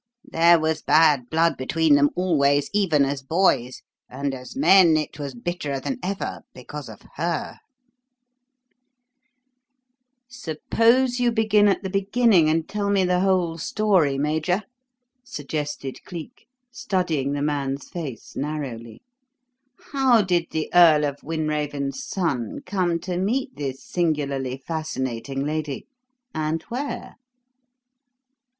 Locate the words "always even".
2.15-3.05